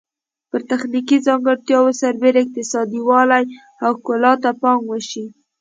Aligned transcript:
پر 0.49 0.61
تخنیکي 0.69 1.17
ځانګړتیاوو 1.27 1.97
سربیره 2.01 2.39
اقتصادي 2.43 2.99
والی 3.09 3.43
او 3.83 3.91
ښکلا 3.97 4.33
ته 4.43 4.49
پام 4.61 4.79
وشي. 4.87 5.25